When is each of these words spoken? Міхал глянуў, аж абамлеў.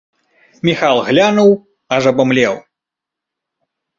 Міхал 0.67 0.97
глянуў, 1.09 1.51
аж 1.97 2.03
абамлеў. 2.11 2.53